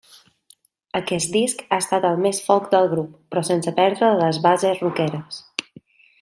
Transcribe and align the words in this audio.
Aquest 0.99 1.31
disc 1.35 1.61
ha 1.75 1.79
estat 1.83 2.07
el 2.09 2.17
més 2.23 2.39
folk 2.47 2.67
del 2.73 2.89
grup, 2.95 3.13
però 3.35 3.45
sense 3.51 3.75
perdre 3.83 4.11
les 4.23 4.41
bases 4.49 4.83
rockeres. 4.87 5.41